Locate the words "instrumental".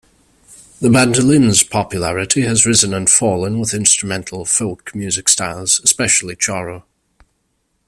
3.75-4.45